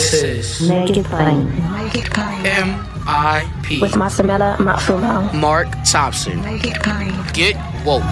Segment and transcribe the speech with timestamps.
[0.00, 1.44] This is Make it plain.
[1.72, 2.46] Make it plain.
[2.46, 3.82] M.I.P.
[3.82, 5.30] With Masamela Matfumo.
[5.34, 6.40] Mark Thompson.
[6.40, 7.12] Make it plain.
[7.34, 8.02] Get woke.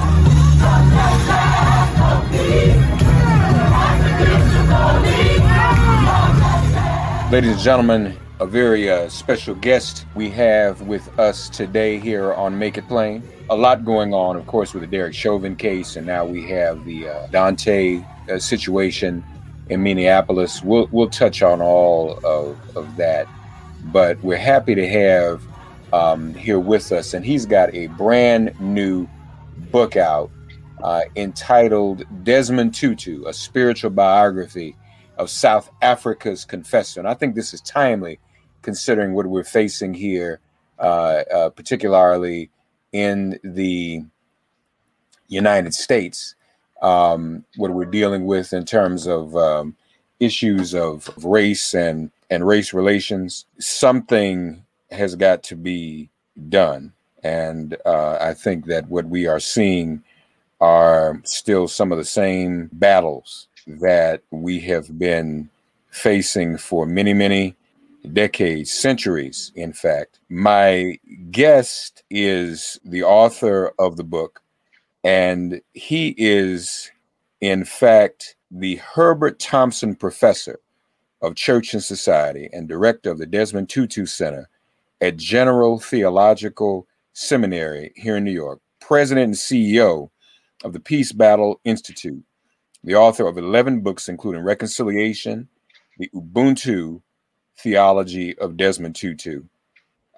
[7.32, 12.58] Ladies and gentlemen, a very uh, special guest we have with us today here on
[12.58, 13.22] Make It Plain.
[13.48, 16.84] A lot going on, of course, with the Derek Chauvin case, and now we have
[16.84, 19.24] the uh, Daunte uh, situation
[19.68, 20.62] in Minneapolis.
[20.62, 23.26] We'll we'll touch on all of, of that,
[23.84, 25.42] but we're happy to have
[25.92, 29.08] um, here with us, and he's got a brand new
[29.70, 30.30] book out
[30.82, 34.76] uh, entitled Desmond Tutu: A Spiritual Biography
[35.16, 37.00] of South Africa's Confessor.
[37.00, 38.20] And I think this is timely,
[38.62, 40.40] considering what we're facing here,
[40.78, 42.50] uh, uh, particularly
[42.92, 44.04] in the
[45.26, 46.36] United States
[46.82, 49.76] um, what we're dealing with in terms of um,
[50.20, 53.46] issues of race and and race relations.
[53.58, 56.10] Something has got to be
[56.48, 60.02] done, and uh, I think that what we are seeing
[60.60, 65.48] are still some of the same battles that we have been
[65.90, 67.54] facing for many, many
[68.12, 70.20] decades, centuries, in fact.
[70.28, 70.98] My
[71.30, 74.42] guest is the author of the book,
[75.04, 76.90] and he is,
[77.40, 80.58] in fact, the Herbert Thompson Professor
[81.22, 84.48] of Church and Society and director of the Desmond Tutu Center
[85.00, 90.10] at General Theological Seminary here in New York, president and CEO
[90.64, 92.22] of the Peace Battle Institute,
[92.84, 95.48] the author of 11 books, including Reconciliation,
[95.98, 97.02] the Ubuntu
[97.58, 99.42] Theology of Desmond Tutu,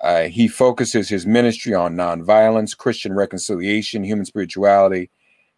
[0.00, 5.10] uh, he focuses his ministry on nonviolence, Christian reconciliation, human spirituality,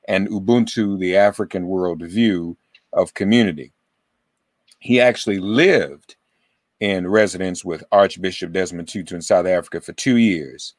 [0.08, 2.56] and Ubuntu, the African worldview
[2.92, 3.72] of community.
[4.80, 6.16] He actually lived
[6.80, 10.74] in residence with Archbishop Desmond Tutu in South Africa for two years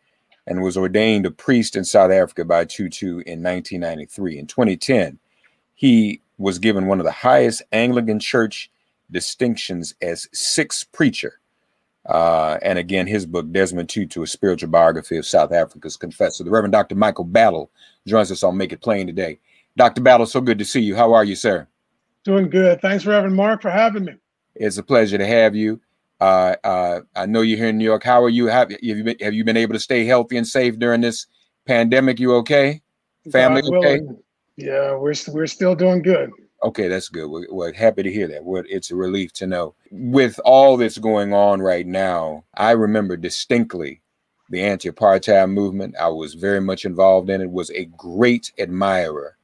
[0.46, 4.40] and was ordained a priest in South Africa by Tutu in 1993.
[4.40, 5.18] In 2010,
[5.76, 8.70] he was given one of the highest Anglican Church
[9.10, 11.40] distinctions as sixth preacher
[12.06, 16.44] uh, and again, his book, Desmond Tutu, A Spiritual Biography of South Africa's Confessor.
[16.44, 16.96] The Reverend Dr.
[16.96, 17.72] Michael Battle
[18.06, 19.40] joins us on Make It Plain today.
[19.78, 20.02] Dr.
[20.02, 20.96] Battle, so good to see you.
[20.96, 21.68] How are you, sir?
[22.24, 22.82] Doing good.
[22.82, 24.14] Thanks, Reverend Mark, for having me.
[24.56, 25.80] It's a pleasure to have you.
[26.20, 28.04] Uh, uh, I know you're here in New York.
[28.04, 28.48] How are you?
[28.48, 31.28] Have, have, you been, have you been able to stay healthy and safe during this
[31.66, 32.20] pandemic?
[32.20, 32.82] You okay?
[33.32, 34.02] Family okay?
[34.56, 36.30] Yeah, we're we're still doing good.
[36.64, 37.28] Okay, that's good.
[37.28, 38.46] We're, we're, happy to hear that.
[38.46, 39.76] We're, it's a relief to know.
[39.92, 44.02] With all that's going on right now, I remember distinctly
[44.50, 45.96] the anti-apartheid movement.
[46.00, 47.50] I was very much involved in it.
[47.50, 49.38] Was a great admirer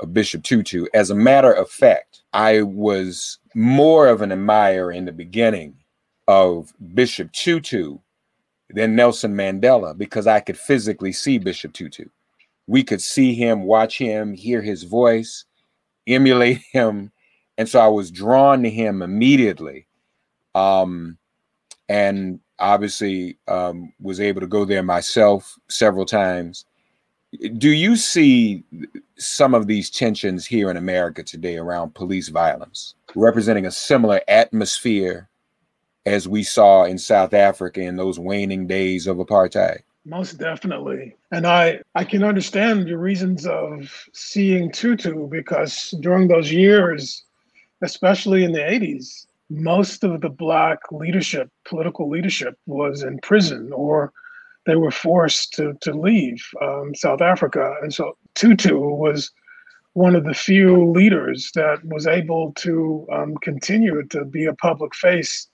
[0.00, 0.86] of Bishop Tutu.
[0.94, 5.76] As a matter of fact, I was more of an admirer in the beginning
[6.26, 7.98] of Bishop Tutu
[8.70, 12.06] than Nelson Mandela because I could physically see Bishop Tutu.
[12.66, 15.44] We could see him, watch him, hear his voice,
[16.06, 17.10] emulate him.
[17.58, 19.86] And so I was drawn to him immediately.
[20.54, 21.18] Um,
[21.88, 26.64] and obviously um, was able to go there myself several times.
[27.58, 28.62] Do you see
[29.16, 35.28] some of these tensions here in America today around police violence representing a similar atmosphere
[36.04, 39.80] as we saw in South Africa in those waning days of apartheid?
[40.04, 41.14] Most definitely.
[41.30, 47.22] And I, I can understand your reasons of seeing Tutu because during those years,
[47.82, 54.12] especially in the 80s, most of the Black leadership, political leadership, was in prison or
[54.66, 57.74] they were forced to, to leave um, South Africa.
[57.82, 59.30] And so Tutu was
[59.94, 64.94] one of the few leaders that was able to um, continue to be a public
[64.94, 65.48] face.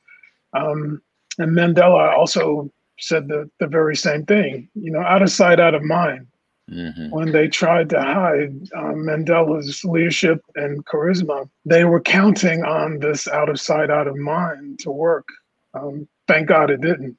[0.54, 1.02] Um,
[1.38, 5.74] and Mandela also said the, the very same thing, you know, out of sight, out
[5.74, 6.26] of mind.
[6.70, 7.10] Mm-hmm.
[7.10, 13.26] When they tried to hide um, Mandela's leadership and charisma, they were counting on this
[13.26, 15.26] out of sight, out of mind to work.
[15.72, 17.16] Um, thank God it didn't.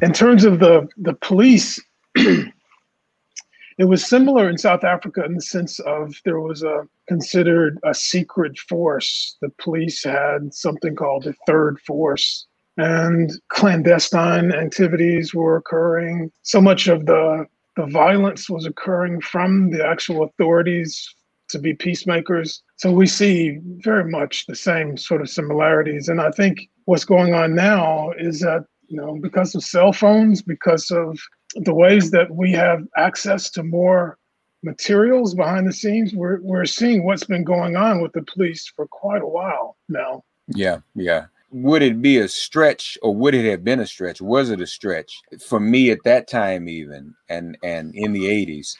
[0.00, 1.78] In terms of the, the police,
[2.14, 7.94] it was similar in South Africa in the sense of there was a considered a
[7.94, 9.36] secret force.
[9.42, 12.46] The police had something called the third force,
[12.76, 16.30] and clandestine activities were occurring.
[16.42, 21.12] So much of the the violence was occurring from the actual authorities
[21.48, 22.62] to be peacemakers.
[22.76, 26.08] So we see very much the same sort of similarities.
[26.08, 30.40] And I think what's going on now is that, you know, because of cell phones,
[30.40, 31.18] because of
[31.56, 34.18] the ways that we have access to more
[34.62, 38.86] materials behind the scenes, we're, we're seeing what's been going on with the police for
[38.86, 40.22] quite a while now.
[40.46, 44.20] Yeah, yeah would it be a stretch or would it have been a stretch?
[44.20, 48.76] Was it a stretch for me at that time even and and in the 80s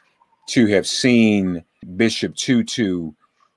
[0.49, 1.65] to have seen
[1.97, 3.13] bishop tutu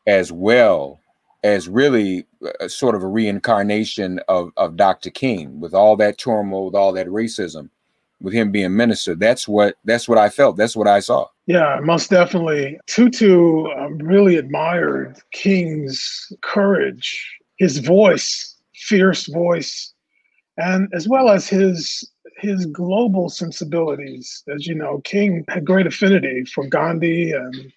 [0.06, 1.00] as well
[1.44, 2.28] as really
[2.60, 6.94] a, sort of a reincarnation of, of dr king with all that turmoil with all
[6.94, 7.70] that racism
[8.22, 9.16] with him being minister?
[9.16, 10.58] That's what that's what i felt.
[10.58, 11.26] That's what i saw.
[11.48, 12.80] Yeah most definitely.
[12.86, 18.57] Tutu um, really admired king's courage his voice
[18.88, 19.94] fierce voice,
[20.58, 24.44] and as well as his his global sensibilities.
[24.54, 27.72] As you know, King had great affinity for Gandhi and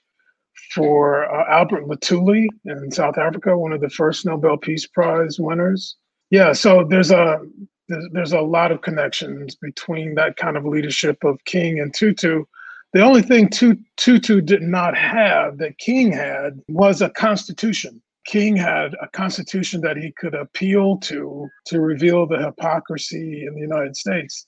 [0.75, 5.97] for uh, Albert Luthuli in South Africa, one of the first Nobel Peace Prize winners.
[6.31, 7.41] Yeah, so there's a
[7.89, 12.45] there's, there's a lot of connections between that kind of leadership of King and Tutu.
[12.93, 18.03] The only thing Tutu did not have that King had was a constitution.
[18.27, 23.61] King had a constitution that he could appeal to to reveal the hypocrisy in the
[23.61, 24.47] United States.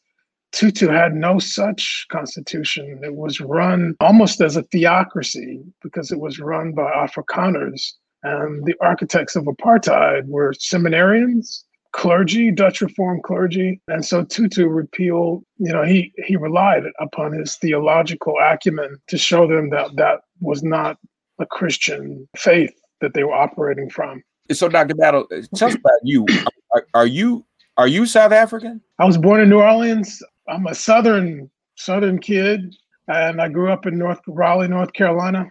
[0.53, 3.01] Tutu had no such constitution.
[3.03, 7.93] It was run almost as a theocracy because it was run by Afrikaners.
[8.23, 13.81] And the architects of apartheid were seminarians, clergy, Dutch Reformed clergy.
[13.89, 19.49] And so Tutu repealed, you know, he, he relied upon his theological acumen to show
[19.49, 20.99] them that that was not
[21.41, 24.23] a Christian faith that they were operating from.
[24.51, 24.95] So, Dr.
[24.95, 26.27] Battle, tell us about you.
[26.75, 27.45] Are, are, you
[27.77, 28.81] are you South African?
[28.99, 30.23] I was born in New Orleans.
[30.49, 32.75] I'm a Southern Southern kid,
[33.09, 35.51] and I grew up in North Raleigh, North Carolina.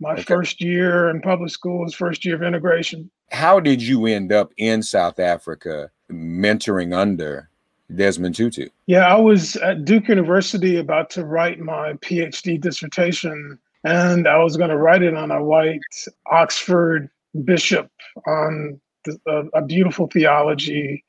[0.00, 0.22] My okay.
[0.22, 3.10] first year in public school was first year of integration.
[3.30, 7.48] How did you end up in South Africa, mentoring under
[7.94, 8.68] Desmond Tutu?
[8.86, 14.56] Yeah, I was at Duke University about to write my PhD dissertation and I was
[14.56, 15.80] going to write it on a white
[16.30, 17.10] Oxford
[17.44, 17.90] bishop
[18.26, 21.04] on the, a, a, beautiful theology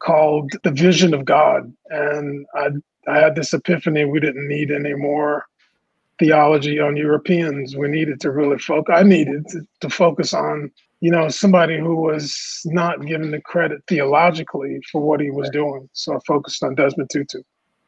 [0.00, 1.72] called The Vision of God.
[1.88, 2.68] And I,
[3.08, 5.46] I had this epiphany we didn't need any more
[6.18, 7.76] theology on Europeans.
[7.76, 10.70] We needed to really focus, I needed to, to focus on,
[11.00, 15.88] you know, somebody who was not given the credit theologically for what he was doing.
[15.92, 17.40] So I focused on Desmond Tutu.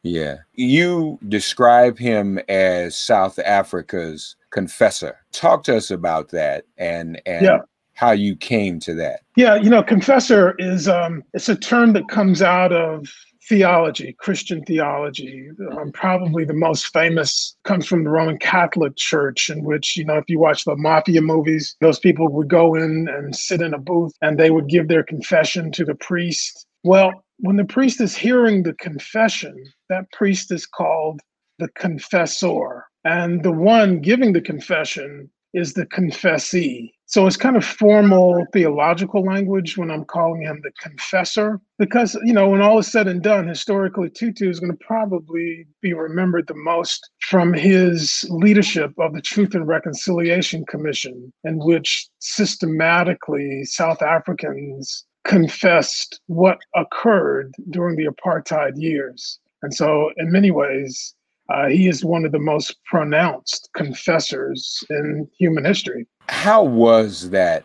[0.02, 0.38] Yeah.
[0.54, 5.18] You describe him as South Africa's confessor.
[5.32, 7.58] Talk to us about that and and yeah.
[7.94, 9.20] how you came to that.
[9.36, 13.06] Yeah, you know, confessor is um it's a term that comes out of
[13.48, 15.48] theology, Christian theology.
[15.72, 20.18] Um, probably the most famous comes from the Roman Catholic Church, in which, you know,
[20.18, 23.78] if you watch the mafia movies, those people would go in and sit in a
[23.78, 26.66] booth and they would give their confession to the priest.
[26.84, 29.56] Well, when the priest is hearing the confession,
[29.90, 31.20] that priest is called
[31.58, 32.86] the confessor.
[33.04, 36.94] And the one giving the confession is the confessee.
[37.06, 42.32] So it's kind of formal theological language when I'm calling him the confessor, because, you
[42.32, 46.46] know, when all is said and done, historically, Tutu is going to probably be remembered
[46.46, 54.02] the most from his leadership of the Truth and Reconciliation Commission, in which systematically South
[54.02, 59.40] Africans confessed what occurred during the apartheid years.
[59.62, 61.14] And so, in many ways,
[61.50, 66.06] uh, he is one of the most pronounced confessors in human history.
[66.28, 67.64] How was that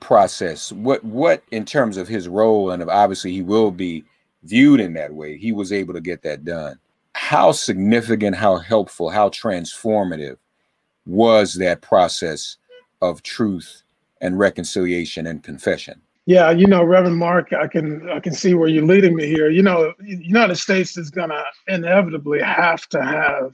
[0.00, 0.72] process?
[0.72, 4.04] What what in terms of his role, and obviously he will be
[4.44, 5.36] viewed in that way.
[5.36, 6.78] He was able to get that done.
[7.14, 10.36] How significant, how helpful, how transformative
[11.06, 12.56] was that process
[13.02, 13.82] of truth
[14.20, 16.00] and reconciliation and confession?
[16.26, 19.48] Yeah, you know, Reverend Mark, I can I can see where you're leading me here.
[19.50, 23.52] You know, United States is gonna inevitably have to have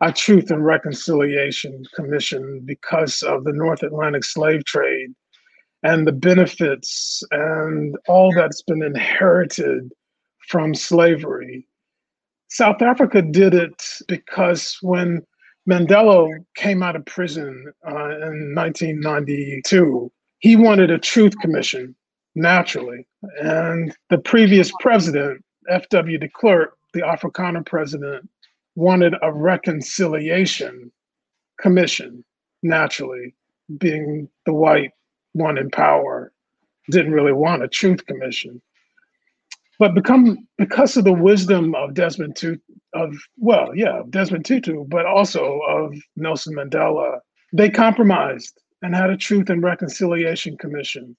[0.00, 5.10] a Truth and Reconciliation Commission because of the North Atlantic slave trade
[5.82, 9.92] and the benefits and all that's been inherited
[10.48, 11.66] from slavery.
[12.48, 15.22] South Africa did it because when
[15.68, 17.90] Mandela came out of prison uh,
[18.22, 20.12] in 1992
[20.44, 21.94] he wanted a truth commission
[22.34, 23.06] naturally.
[23.40, 26.18] And the previous president, F.W.
[26.18, 28.28] de Klerk, the Afrikaner president,
[28.74, 30.92] wanted a reconciliation
[31.58, 32.22] commission
[32.62, 33.34] naturally,
[33.78, 34.90] being the white
[35.32, 36.30] one in power,
[36.90, 38.60] didn't really want a truth commission.
[39.78, 42.60] But become because of the wisdom of Desmond Tutu,
[42.92, 47.20] of well, yeah, Desmond Tutu, but also of Nelson Mandela,
[47.54, 51.16] they compromised and had a Truth and Reconciliation Commission.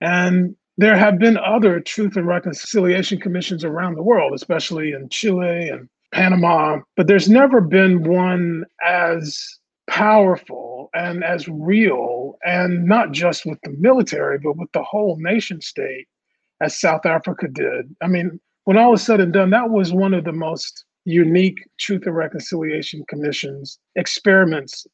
[0.00, 5.68] And there have been other Truth and Reconciliation Commissions around the world, especially in Chile
[5.68, 9.38] and Panama, but there's never been one as
[9.90, 15.60] powerful and as real, and not just with the military, but with the whole nation
[15.60, 16.06] state
[16.62, 17.94] as South Africa did.
[18.00, 21.58] I mean, when all is said and done, that was one of the most unique
[21.78, 24.86] Truth and Reconciliation Commissions experiments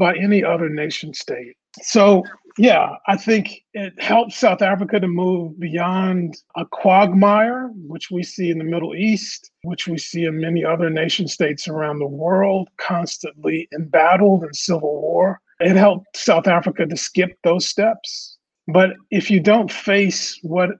[0.00, 1.56] by any other nation state.
[1.82, 2.24] So,
[2.56, 8.50] yeah, I think it helps South Africa to move beyond a quagmire, which we see
[8.50, 12.70] in the Middle East, which we see in many other nation states around the world,
[12.78, 15.38] constantly embattled in civil war.
[15.60, 18.38] It helped South Africa to skip those steps.
[18.66, 20.70] But if you don't face what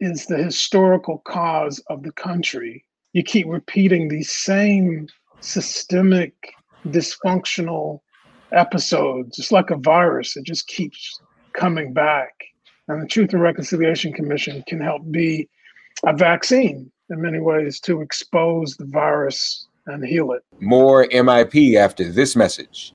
[0.00, 5.08] is the historical cause of the country, you keep repeating these same
[5.40, 6.52] systemic,
[6.86, 8.00] dysfunctional
[8.56, 9.38] episodes.
[9.38, 11.20] It's like a virus, it just keeps
[11.52, 12.32] coming back.
[12.88, 15.48] And the Truth and Reconciliation Commission can help be
[16.04, 20.42] a vaccine in many ways to expose the virus and heal it.
[20.60, 22.92] More MIP after this message.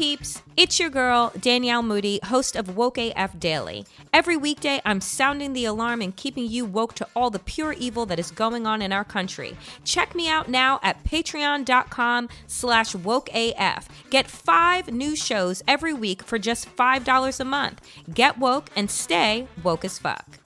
[0.00, 3.84] Peeps, it's your girl, Danielle Moody, host of Woke AF Daily.
[4.14, 8.06] Every weekday, I'm sounding the alarm and keeping you woke to all the pure evil
[8.06, 9.58] that is going on in our country.
[9.84, 13.88] Check me out now at patreon.com slash wokeaf.
[14.08, 17.86] Get five new shows every week for just $5 a month.
[18.14, 20.38] Get woke and stay woke as fuck.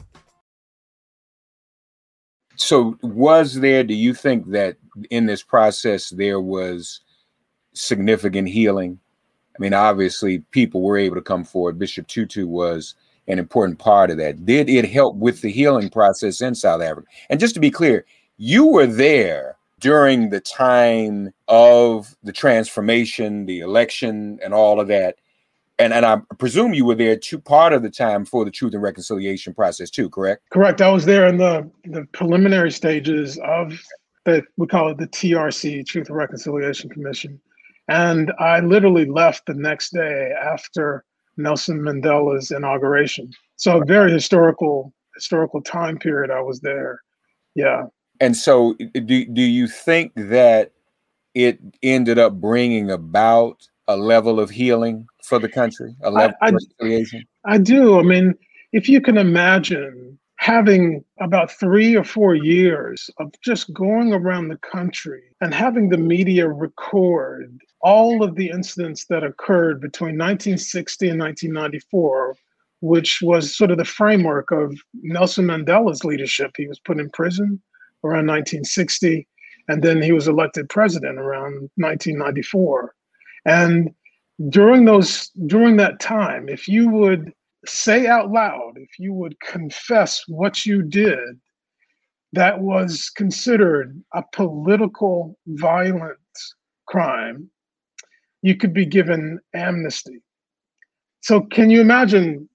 [2.57, 4.79] So was there, do you think that
[5.11, 7.03] in this process there was
[7.73, 8.99] significant healing?
[9.57, 11.79] I mean, obviously, people were able to come forward.
[11.79, 12.95] Bishop Tutu was
[13.29, 14.45] an important part of that.
[14.45, 17.07] Did it help with the healing process in South Africa?
[17.31, 18.05] And just to be clear,
[18.37, 25.17] you were there during the time of the transformation, the election, and all of that.
[25.79, 28.75] And, and I presume you were there too part of the time for the truth
[28.75, 30.43] and reconciliation process too, correct?
[30.51, 30.81] Correct.
[30.81, 33.73] I was there in the, the preliminary stages of
[34.25, 37.41] the we call it the TRC, Truth and Reconciliation Commission.
[37.89, 41.05] And I literally left the next day after
[41.37, 43.31] Nelson Mandela's inauguration.
[43.57, 47.01] So a very historical historical time period I was there.
[47.55, 47.85] Yeah.
[48.21, 50.73] And so do do you think that
[51.35, 56.47] it ended up bringing about a level of healing for the country, a level I,
[56.47, 57.25] I, of reconciliation?
[57.45, 57.99] I do.
[57.99, 58.35] I mean,
[58.73, 64.59] if you can imagine having about three or four years of just going around the
[64.59, 71.21] country and having the media record all of the incidents that occurred between 1960 and
[71.21, 72.35] 1994,
[72.81, 76.53] which was sort of the framework of Nelson Mandela's leadership.
[76.57, 77.61] He was put in prison
[78.03, 79.29] around 1960,
[79.69, 82.95] and then he was elected president around 1994.
[83.45, 83.95] And
[84.49, 87.33] during those during that time, if you would
[87.67, 91.39] say out loud, if you would confess what you did,
[92.33, 96.19] that was considered a political violent
[96.87, 97.51] crime,
[98.45, 100.21] you could be given amnesty.
[101.23, 102.47] So, can you imagine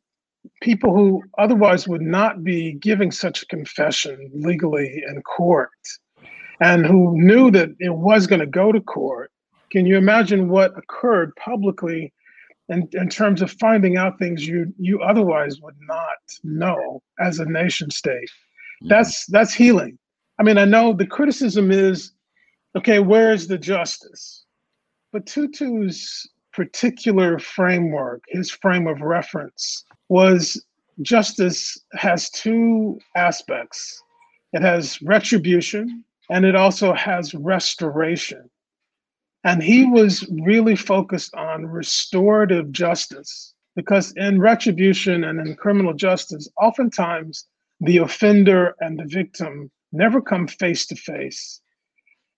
[0.61, 5.71] people who otherwise would not be giving such a confession legally in court
[6.61, 9.31] and who knew that it was going to go to court?
[9.71, 12.13] Can you imagine what occurred publicly
[12.69, 17.45] in, in terms of finding out things you you otherwise would not know as a
[17.45, 18.29] nation state?
[18.83, 18.89] Mm-hmm.
[18.89, 19.97] That's that's healing.
[20.39, 22.11] I mean, I know the criticism is,
[22.77, 24.45] okay, where's the justice?
[25.11, 30.63] But Tutu's particular framework, his frame of reference, was
[31.01, 34.01] justice has two aspects.
[34.53, 38.49] It has retribution and it also has restoration.
[39.43, 46.49] And he was really focused on restorative justice because in retribution and in criminal justice,
[46.61, 47.47] oftentimes
[47.79, 51.61] the offender and the victim never come face to face.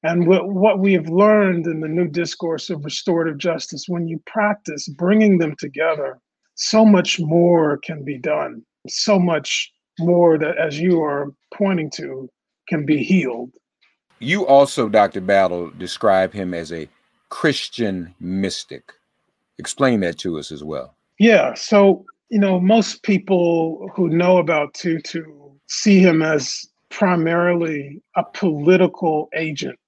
[0.04, 4.22] And what, what we have learned in the new discourse of restorative justice, when you
[4.26, 6.20] practice bringing them together,
[6.56, 8.64] so much more can be done.
[8.88, 12.30] So much more that, as you are pointing to,
[12.68, 13.52] can be healed.
[14.20, 15.22] You also, Dr.
[15.22, 16.88] Battle, describe him as a
[17.30, 18.94] Christian mystic.
[19.58, 20.96] Explain that to us as well.
[21.20, 21.54] Yeah.
[21.54, 25.24] So, you know, most people who know about Tutu
[25.68, 29.80] see him as primarily a political agent,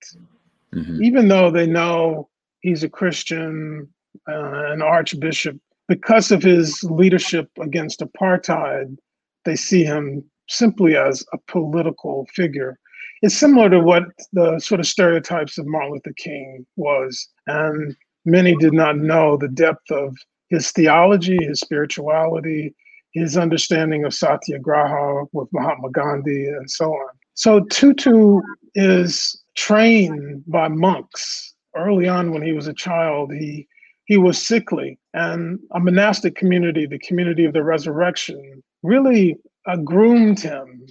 [0.74, 1.03] mm-hmm.
[1.03, 2.29] even though they know
[2.62, 3.88] he's a Christian,
[4.27, 5.57] uh, an archbishop.
[5.88, 8.98] Because of his leadership against apartheid,
[9.45, 12.79] they see him simply as a political figure.
[13.22, 17.29] It's similar to what the sort of stereotypes of Martin Luther King was.
[17.48, 17.95] And
[18.25, 20.17] many did not know the depth of
[20.50, 22.74] his theology, his spirituality,
[23.13, 27.10] his understanding of satyagraha with Mahatma Gandhi, and so on.
[27.36, 28.41] So Tutu
[28.75, 33.32] is trained by monks early on when he was a child.
[33.32, 33.67] He
[34.05, 40.39] he was sickly, and a monastic community, the community of the resurrection, really uh, groomed
[40.41, 40.86] him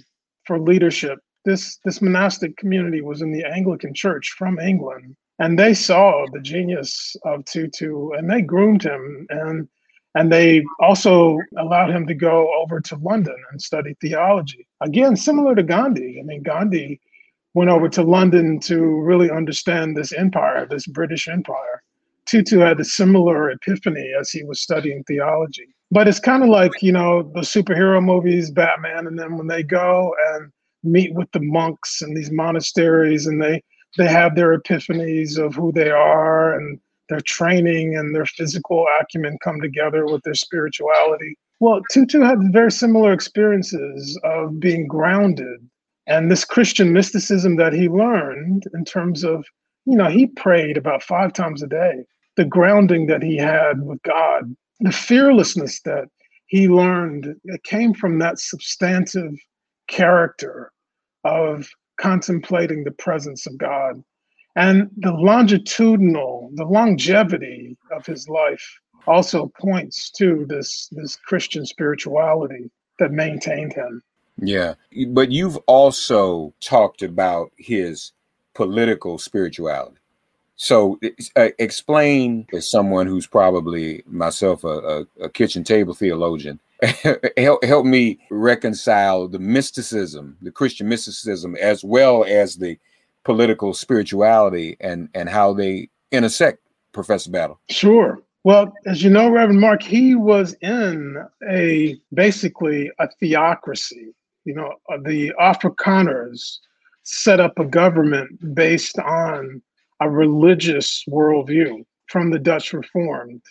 [0.45, 1.19] for leadership.
[1.45, 6.39] This this monastic community was in the Anglican Church from England, and they saw the
[6.39, 9.67] genius of Tutu, and they groomed him and
[10.15, 14.67] and they also allowed him to go over to London and study theology.
[14.81, 16.19] Again, similar to Gandhi.
[16.19, 16.99] I mean, Gandhi
[17.53, 21.83] went over to London to really understand this empire, this British empire.
[22.25, 25.67] Tutu had a similar epiphany as he was studying theology.
[25.91, 29.61] But it's kind of like, you know, the superhero movies, Batman, and then when they
[29.61, 30.51] go and
[30.83, 33.61] meet with the monks in these monasteries and they
[33.97, 39.37] they have their epiphanies of who they are and their training and their physical acumen
[39.43, 41.35] come together with their spirituality.
[41.59, 45.69] Well, Tutu had very similar experiences of being grounded
[46.07, 49.45] and this Christian mysticism that he learned in terms of,
[49.85, 52.03] you know, he prayed about five times a day,
[52.35, 56.09] the grounding that he had with God, the fearlessness that
[56.47, 59.33] he learned, it came from that substantive
[59.87, 60.71] character
[61.23, 64.03] of contemplating the presence of God
[64.55, 72.69] and the longitudinal, the longevity of his life also points to this this Christian spirituality
[72.99, 74.01] that maintained him.
[74.37, 74.75] Yeah,
[75.09, 78.13] but you've also talked about his
[78.55, 79.97] political spirituality.
[80.55, 80.99] So,
[81.35, 86.59] uh, explain as someone who's probably myself a, a, a kitchen table theologian,
[87.37, 92.77] help help me reconcile the mysticism, the Christian mysticism, as well as the
[93.23, 96.59] political spirituality and and how they intersect,
[96.93, 97.59] Professor Battle?
[97.69, 98.21] Sure.
[98.43, 101.17] Well, as you know, Reverend Mark, he was in
[101.49, 104.13] a basically a theocracy.
[104.45, 106.57] You know, uh, the Afrikaners
[107.03, 109.61] set up a government based on
[110.01, 113.41] a religious worldview from the Dutch Reformed.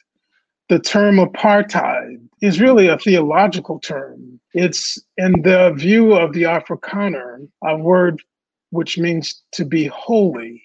[0.68, 4.40] The term apartheid is really a theological term.
[4.54, 8.22] It's in the view of the Afrikaner, a word
[8.70, 10.62] which means to be holy,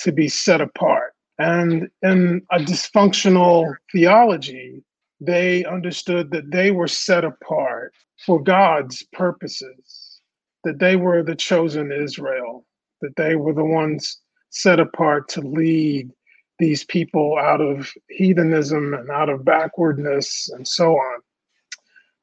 [0.00, 1.14] to be set apart.
[1.38, 4.82] And in a dysfunctional theology,
[5.20, 10.20] they understood that they were set apart for God's purposes,
[10.64, 12.64] that they were the chosen Israel,
[13.00, 14.18] that they were the ones
[14.50, 16.10] set apart to lead
[16.58, 21.20] these people out of heathenism and out of backwardness and so on.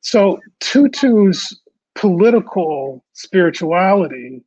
[0.01, 1.58] So Tutu's
[1.95, 4.43] political spirituality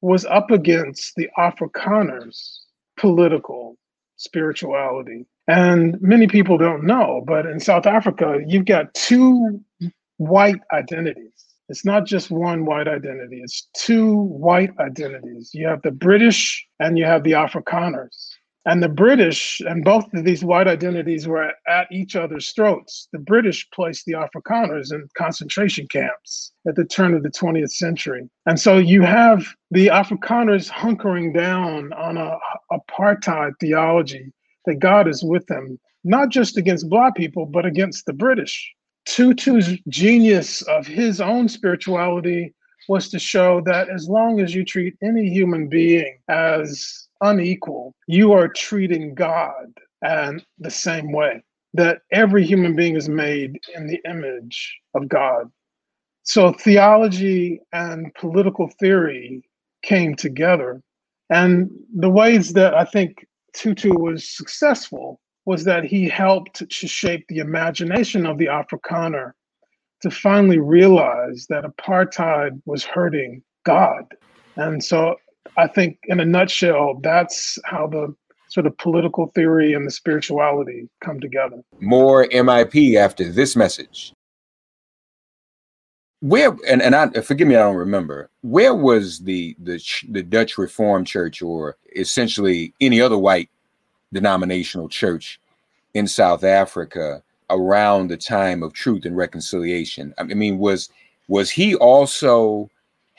[0.00, 2.60] was up against the Afrikaners'
[2.96, 3.76] political
[4.22, 5.26] spirituality.
[5.48, 9.60] And many people don't know, but in South Africa, you've got two
[10.18, 11.32] white identities.
[11.68, 15.50] It's not just one white identity, it's two white identities.
[15.54, 18.31] You have the British and you have the Afrikaners.
[18.64, 23.08] And the British and both of these white identities were at each other's throats.
[23.12, 28.28] The British placed the Afrikaners in concentration camps at the turn of the 20th century.
[28.46, 32.38] And so you have the Afrikaners hunkering down on a
[32.70, 34.32] apartheid theology
[34.66, 38.72] that God is with them, not just against Black people, but against the British.
[39.06, 42.54] Tutu's genius of his own spirituality
[42.88, 48.32] was to show that as long as you treat any human being as unequal, you
[48.32, 51.42] are treating God and the same way.
[51.74, 55.50] That every human being is made in the image of God.
[56.24, 59.42] So theology and political theory
[59.82, 60.82] came together.
[61.30, 67.24] And the ways that I think Tutu was successful was that he helped to shape
[67.28, 69.32] the imagination of the Afrikaner
[70.02, 74.04] to finally realize that apartheid was hurting God.
[74.56, 75.16] And so
[75.56, 78.14] I think, in a nutshell, that's how the
[78.48, 81.62] sort of political theory and the spirituality come together.
[81.80, 84.12] More MIP after this message.
[86.20, 88.30] Where and and I forgive me, I don't remember.
[88.42, 93.50] Where was the the the Dutch Reformed Church, or essentially any other white
[94.12, 95.40] denominational church
[95.94, 100.14] in South Africa around the time of Truth and Reconciliation?
[100.16, 100.90] I mean, was
[101.26, 102.70] was he also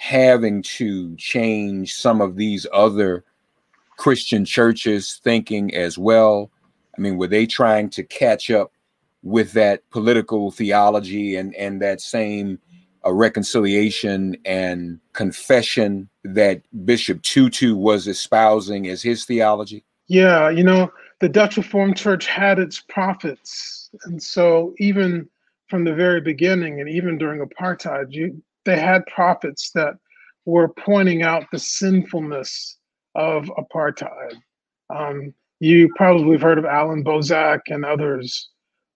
[0.03, 3.23] having to change some of these other
[3.95, 6.51] Christian churches thinking as well?
[6.97, 8.73] I mean, were they trying to catch up
[9.21, 12.59] with that political theology and and that same
[13.05, 19.85] uh, reconciliation and confession that Bishop Tutu was espousing as his theology?
[20.07, 25.29] Yeah, you know, the Dutch Reformed Church had its prophets, and so even
[25.69, 29.95] from the very beginning, and even during apartheid, you they had prophets that
[30.45, 32.77] were pointing out the sinfulness
[33.15, 34.35] of apartheid.
[34.89, 38.49] Um, you probably have heard of Allan Boesak and others.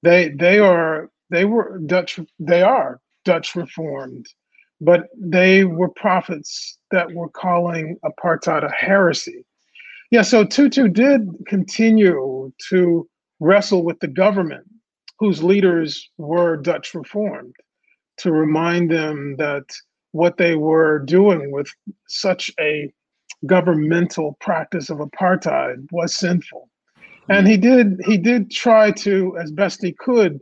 [0.03, 4.25] They they are they were Dutch they are Dutch reformed,
[4.81, 9.45] but they were prophets that were calling apartheid a heresy.
[10.11, 14.65] Yeah, so Tutu did continue to wrestle with the government,
[15.19, 17.53] whose leaders were Dutch reformed
[18.17, 19.65] to remind them that
[20.11, 21.67] what they were doing with
[22.07, 22.91] such a
[23.45, 26.69] governmental practice of apartheid was sinful.
[27.29, 30.39] And he did he did try to as best he could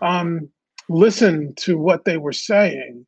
[0.00, 0.48] um,
[0.88, 3.04] listen to what they were saying.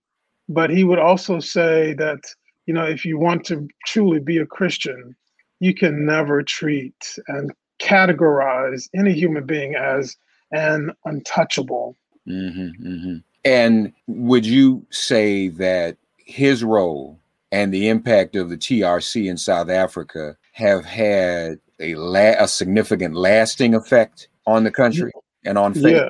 [0.48, 2.20] But he would also say that
[2.66, 5.14] you know if you want to truly be a christian
[5.62, 10.16] you can never treat and categorize any human being as
[10.50, 11.96] an untouchable.
[12.28, 13.16] Mm-hmm, mm-hmm.
[13.44, 17.18] And would you say that his role
[17.50, 23.14] and the impact of the TRC in South Africa have had a, la- a significant
[23.14, 25.12] lasting effect on the country
[25.44, 25.96] and on faith?
[25.96, 26.08] Yeah.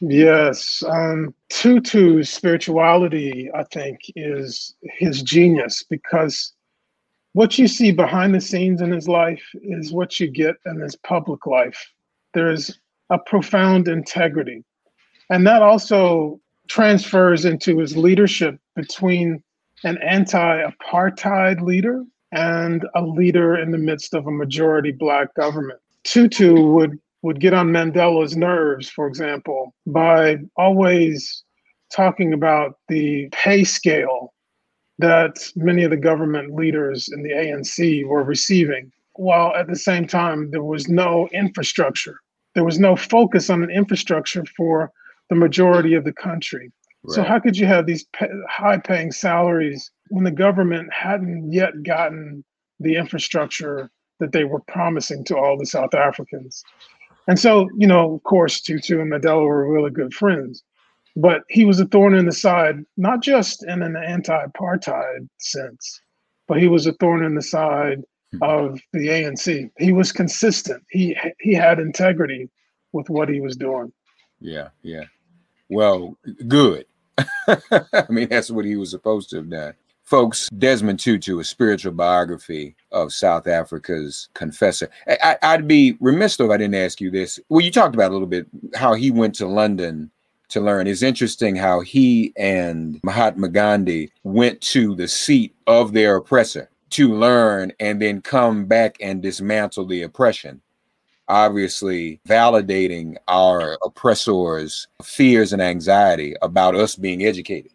[0.00, 0.82] Yes.
[0.86, 6.52] Um, Tutu's spirituality, I think, is his genius because
[7.32, 10.96] what you see behind the scenes in his life is what you get in his
[10.96, 11.78] public life.
[12.32, 12.78] There's
[13.10, 14.64] a profound integrity.
[15.30, 16.40] And that also
[16.74, 19.40] transfers into his leadership between
[19.84, 25.78] an anti apartheid leader and a leader in the midst of a majority black government.
[26.02, 31.44] Tutu would, would get on Mandela's nerves, for example, by always
[31.92, 34.34] talking about the pay scale
[34.98, 40.08] that many of the government leaders in the ANC were receiving, while at the same
[40.08, 42.18] time, there was no infrastructure.
[42.56, 44.90] There was no focus on an infrastructure for
[45.28, 46.70] the majority of the country.
[47.02, 47.14] Right.
[47.14, 48.06] So how could you have these
[48.48, 52.44] high-paying salaries when the government hadn't yet gotten
[52.80, 56.62] the infrastructure that they were promising to all the South Africans?
[57.26, 60.62] And so, you know, of course, Tutu and Mandela were really good friends,
[61.16, 66.00] but he was a thorn in the side, not just in an anti-apartheid sense,
[66.48, 68.42] but he was a thorn in the side hmm.
[68.42, 69.70] of the ANC.
[69.78, 70.82] He was consistent.
[70.90, 72.50] He he had integrity
[72.92, 73.92] with what he was doing.
[74.40, 75.04] Yeah, yeah.
[75.68, 76.86] Well, good.
[77.48, 79.74] I mean, that's what he was supposed to have done.
[80.02, 84.90] Folks, Desmond Tutu, a spiritual biography of South Africa's confessor.
[85.08, 87.40] I, would be remiss if I didn't ask you this.
[87.48, 90.10] Well, you talked about a little bit how he went to London
[90.50, 90.86] to learn.
[90.86, 97.14] It's interesting how he and Mahatma Gandhi went to the seat of their oppressor to
[97.14, 100.60] learn and then come back and dismantle the oppression
[101.28, 107.72] obviously validating our oppressors' fears and anxiety about us being educated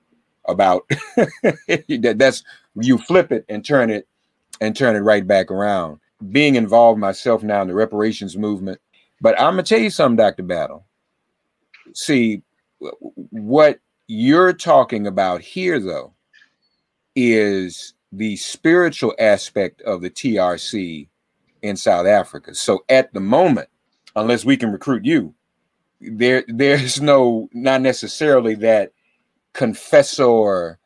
[0.48, 2.44] about that that's
[2.80, 4.08] you flip it and turn it
[4.62, 6.00] and turn it right back around.
[6.32, 8.80] Being involved myself now in the reparations movement,
[9.22, 10.44] but I'm gonna tell you something, Dr.
[10.44, 10.86] Battle.
[11.94, 12.42] See,
[13.30, 16.14] what you're talking about here, though,
[17.16, 21.08] is the spiritual aspect of the TRC
[21.62, 22.56] in South Africa.
[22.56, 23.70] So at the moment,
[24.16, 25.34] unless we can recruit you,
[26.00, 28.94] there there's no not necessarily that
[29.54, 30.80] confessor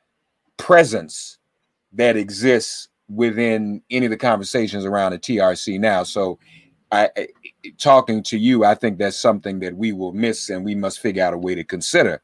[0.57, 1.37] presence
[1.93, 6.03] that exists within any of the conversations around the TRC now.
[6.03, 6.39] So
[6.91, 7.09] I,
[7.77, 11.23] talking to you, I think that's something that we will miss and we must figure
[11.23, 12.21] out a way to consider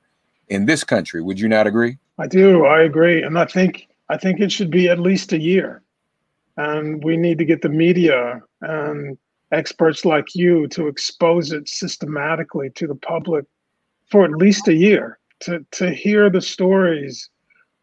[0.47, 1.21] in this country.
[1.21, 1.97] Would you not agree?
[2.17, 2.65] I do.
[2.65, 3.23] I agree.
[3.23, 5.81] And I think I think it should be at least a year.
[6.59, 9.17] And we need to get the media and
[9.53, 13.45] experts like you to expose it systematically to the public
[14.11, 17.29] for at least a year to, to hear the stories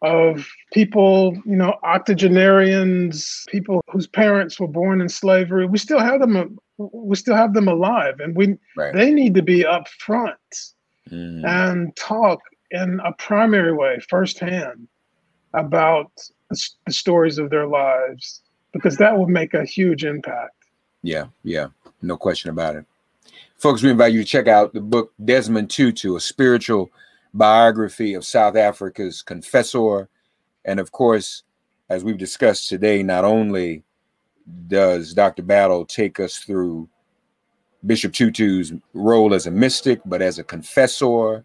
[0.02, 5.64] of people, you know, octogenarians, people whose parents were born in slavery.
[5.64, 6.58] We still have them.
[6.76, 8.92] We still have them alive, and we right.
[8.92, 10.36] they need to be up front
[11.10, 11.42] mm.
[11.46, 12.40] and talk
[12.72, 14.86] in a primary way, firsthand,
[15.54, 16.12] about
[16.50, 18.42] the, the stories of their lives,
[18.76, 20.54] because that will make a huge impact.
[21.02, 21.68] Yeah, yeah,
[22.02, 22.84] no question about it.
[23.58, 26.90] Folks, we invite you to check out the book Desmond Tutu, a spiritual
[27.32, 30.08] biography of South Africa's confessor.
[30.64, 31.42] And of course,
[31.88, 33.82] as we've discussed today, not only
[34.68, 35.42] does Dr.
[35.42, 36.88] Battle take us through
[37.84, 41.44] Bishop Tutu's role as a mystic, but as a confessor,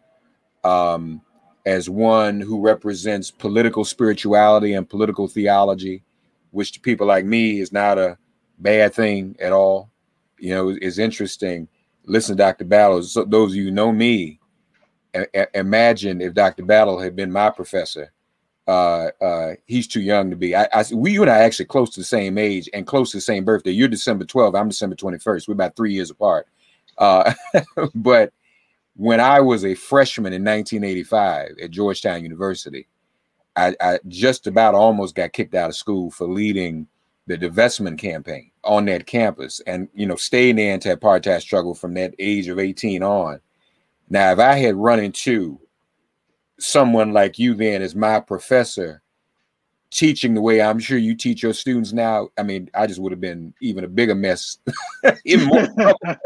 [0.63, 1.21] um,
[1.65, 6.03] as one who represents political spirituality and political theology,
[6.51, 8.17] which to people like me is not a
[8.59, 9.89] bad thing at all.
[10.37, 11.67] You know, is interesting.
[12.05, 12.65] Listen, Dr.
[12.65, 14.39] Battle, so those of you know me,
[15.53, 16.63] imagine if Dr.
[16.63, 18.11] Battle had been my professor.
[18.67, 20.55] Uh, uh, he's too young to be.
[20.55, 23.17] I, I, we, you and I, actually close to the same age and close to
[23.17, 23.71] the same birthday.
[23.71, 24.59] You're December 12th.
[24.59, 25.47] I'm December 21st.
[25.47, 26.47] We're about three years apart.
[26.97, 27.33] Uh,
[27.95, 28.31] but
[28.95, 32.87] when I was a freshman in 1985 at Georgetown University,
[33.55, 36.87] I, I just about almost got kicked out of school for leading
[37.27, 41.93] the divestment campaign on that campus, and you know, stayed in the anti-apartheid struggle from
[41.93, 43.39] that age of 18 on
[44.11, 45.57] now, if I had run into
[46.59, 49.01] someone like you then as my professor
[49.89, 53.13] teaching the way I'm sure you teach your students now, I mean, I just would
[53.13, 54.57] have been even a bigger mess,
[55.25, 56.19] even more trouble,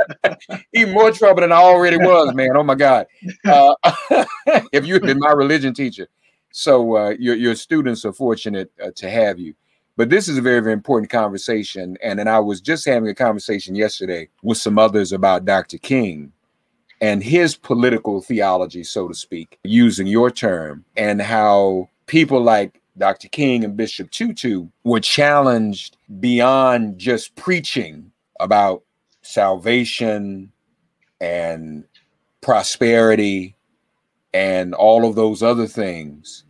[0.73, 2.57] even more trouble than I already was, man.
[2.57, 3.05] Oh my God.
[3.45, 3.75] Uh,
[4.73, 6.07] if you had been my religion teacher.
[6.57, 9.55] So uh, your, your students are fortunate uh, to have you.
[9.97, 11.97] But this is a very, very important conversation.
[12.01, 15.77] And then I was just having a conversation yesterday with some others about Dr.
[15.77, 16.31] King
[17.01, 23.27] and his political theology, so to speak, using your term, and how people like Dr.
[23.27, 28.81] King and Bishop Tutu were challenged beyond just preaching about
[29.23, 30.53] salvation
[31.19, 31.83] and
[32.39, 33.57] prosperity
[34.33, 36.44] and all of those other things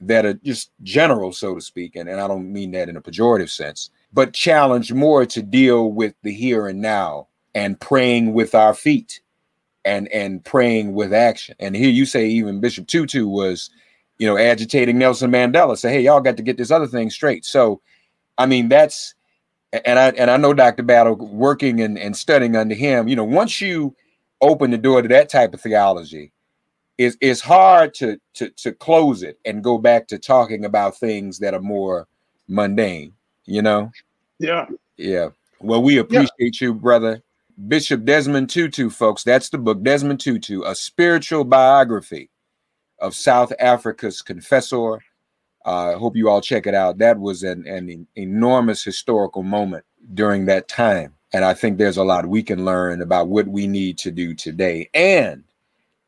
[0.00, 1.96] that are just general, so to speak.
[1.96, 5.90] And, and I don't mean that in a pejorative sense, but challenged more to deal
[5.92, 9.20] with the here and now and praying with our feet
[9.84, 11.56] and and praying with action.
[11.58, 13.70] And here you say even Bishop Tutu was,
[14.18, 15.78] you know, agitating Nelson Mandela.
[15.78, 17.44] Say, hey, y'all got to get this other thing straight.
[17.44, 17.80] So,
[18.36, 19.14] I mean, that's
[19.72, 20.82] and I and I know Dr.
[20.82, 23.08] Battle working and, and studying under him.
[23.08, 23.94] You know, once you
[24.40, 26.32] open the door to that type of theology,
[26.98, 31.38] it's it's hard to to to close it and go back to talking about things
[31.38, 32.06] that are more
[32.48, 33.12] mundane.
[33.44, 33.90] You know.
[34.38, 34.66] Yeah.
[34.96, 35.28] Yeah.
[35.60, 36.68] Well, we appreciate yeah.
[36.68, 37.22] you, brother.
[37.68, 39.22] Bishop Desmond Tutu, folks.
[39.24, 42.28] That's the book, Desmond Tutu, a spiritual biography
[42.98, 45.00] of South Africa's confessor.
[45.64, 46.98] I uh, hope you all check it out.
[46.98, 51.14] That was an, an enormous historical moment during that time.
[51.32, 54.34] And I think there's a lot we can learn about what we need to do
[54.34, 54.88] today.
[54.94, 55.42] And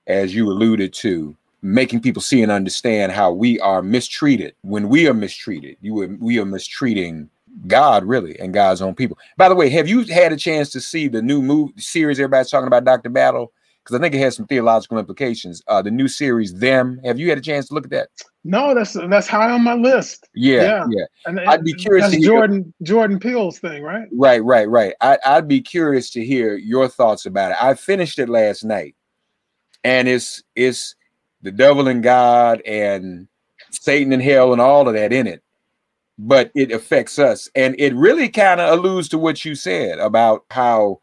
[0.09, 5.07] as you alluded to, making people see and understand how we are mistreated when we
[5.07, 5.77] are mistreated.
[5.81, 7.31] You are, we are mistreating
[7.66, 9.18] God really and God's own people.
[9.37, 12.51] By the way, have you had a chance to see the new movie series everybody's
[12.51, 13.11] talking about Dr.
[13.11, 13.53] Battle?
[13.83, 15.62] Because I think it has some theological implications.
[15.66, 17.01] Uh, the new series, Them.
[17.05, 18.09] Have you had a chance to look at that?
[18.44, 20.29] No, that's that's high on my list.
[20.35, 20.87] Yeah, yeah.
[20.90, 21.05] yeah.
[21.25, 22.11] And, I'd be curious.
[22.11, 24.07] That's Jordan Jordan Peele's thing, right?
[24.12, 24.94] Right, right, right.
[25.01, 27.62] I, I'd be curious to hear your thoughts about it.
[27.62, 28.94] I finished it last night,
[29.85, 30.95] and it's it's
[31.43, 33.29] the devil and God and
[33.71, 35.43] Satan and hell and all of that in it
[36.19, 37.49] but it affects us.
[37.55, 41.01] And it really kind of alludes to what you said about how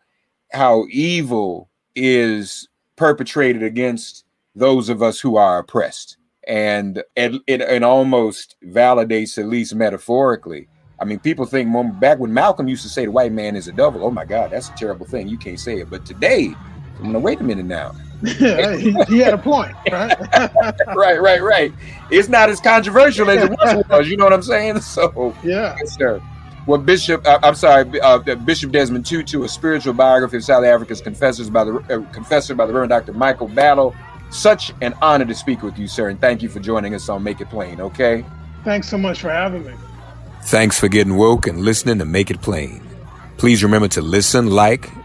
[0.52, 6.18] how evil is perpetrated against those of us who are oppressed.
[6.48, 10.68] and it, it, it almost validates, at least metaphorically.
[11.00, 13.74] I mean, people think back when Malcolm used to say the white man is a
[13.74, 14.06] devil.
[14.06, 15.28] Oh my God, that's a terrible thing.
[15.28, 15.90] You can't say it.
[15.90, 16.54] But today,
[17.00, 17.94] I'm gonna wait a minute now.
[18.26, 20.18] He, he, had a point, right?
[20.96, 21.74] right, right, right.
[22.10, 24.10] It's not as controversial as it once was.
[24.10, 24.82] You know what I'm saying?
[24.82, 26.22] So, yeah, yes, sir.
[26.68, 31.00] Well, Bishop, uh, I'm sorry, uh, Bishop Desmond Tutu, a spiritual biography of South Africa's
[31.00, 33.14] confessors by the uh, confessor by the Reverend Dr.
[33.14, 33.96] Michael Battle.
[34.32, 37.24] Such an honor to speak with you, sir, and thank you for joining us on
[37.24, 37.80] Make It Plain.
[37.80, 38.26] Okay.
[38.64, 39.74] Thanks so much for having me.
[40.46, 42.82] Thanks for getting woke and listening to Make It Plain.
[43.38, 44.90] Please remember to listen, like,